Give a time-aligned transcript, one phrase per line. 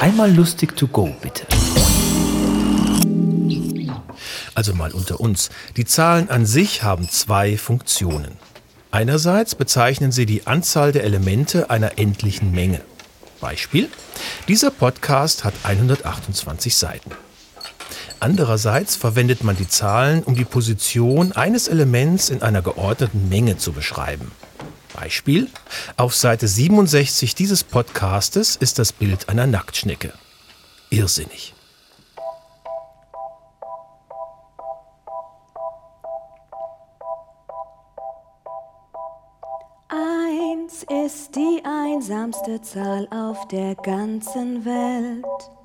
[0.00, 1.46] Einmal lustig to go, bitte.
[4.54, 5.48] Also mal unter uns.
[5.76, 8.36] Die Zahlen an sich haben zwei Funktionen.
[8.90, 12.82] Einerseits bezeichnen sie die Anzahl der Elemente einer endlichen Menge.
[13.40, 13.88] Beispiel:
[14.48, 17.10] Dieser Podcast hat 128 Seiten.
[18.20, 23.72] Andererseits verwendet man die Zahlen, um die Position eines Elements in einer geordneten Menge zu
[23.72, 24.32] beschreiben.
[24.96, 25.48] Beispiel:
[25.96, 30.12] Auf Seite 67 dieses Podcastes ist das Bild einer Nacktschnecke.
[30.90, 31.54] Irrsinnig.
[39.88, 45.55] Eins ist die einsamste Zahl auf der ganzen Welt.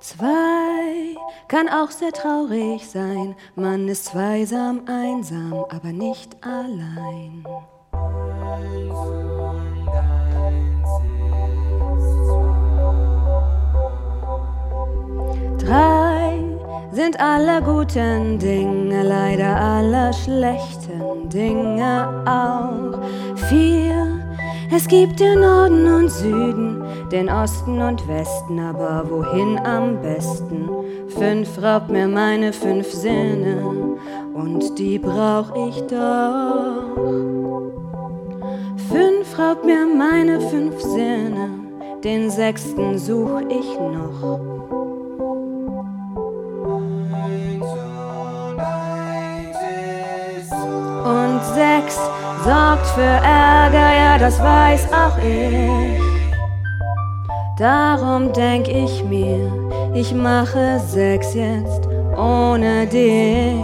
[0.00, 1.14] Zwei
[1.48, 7.44] kann auch sehr traurig sein, man ist zweisam, einsam, aber nicht allein.
[15.58, 16.38] Drei
[16.92, 22.98] sind alle guten Dinge, leider alle schlechten Dinge auch.
[23.48, 23.99] Vier,
[24.72, 30.68] es gibt den Norden und Süden, den Osten und Westen, aber wohin am besten?
[31.08, 33.96] Fünf raubt mir meine fünf Sinne
[34.32, 36.84] und die brauch ich doch.
[38.88, 41.50] Fünf raubt mir meine fünf Sinne,
[42.04, 44.40] den sechsten such ich noch.
[51.04, 51.98] Und sechs
[52.44, 56.00] sorgt für Ärger, ja, das weiß auch ich.
[57.58, 59.52] Darum denk ich mir,
[59.94, 63.60] ich mache sechs jetzt ohne dich.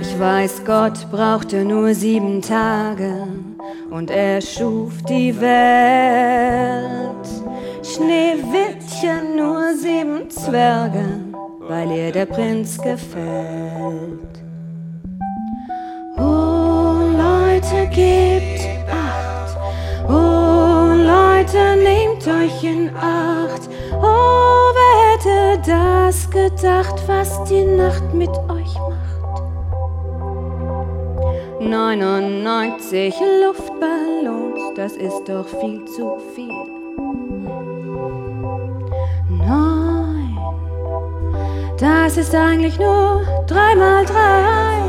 [0.00, 3.28] Ich weiß, Gott brauchte nur sieben Tage
[3.90, 7.02] und er schuf die Welt.
[7.82, 11.21] Schneewittchen nur sieben Zwerge,
[12.12, 14.42] der Prinz gefällt.
[16.18, 19.56] Oh Leute, gebt acht.
[20.08, 23.68] Oh Leute, nehmt euch in Acht.
[24.00, 29.42] Oh, wer hätte das gedacht, was die Nacht mit euch macht?
[31.60, 36.82] 99 Luftballons, das ist doch viel zu viel.
[41.82, 44.82] Das ist eigentlich nur drei mal drei.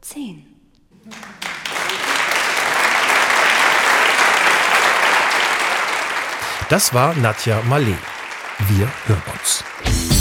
[0.00, 0.46] Zehn.
[6.68, 7.96] Das war Nadja Malé.
[8.68, 10.15] Wir hören uns.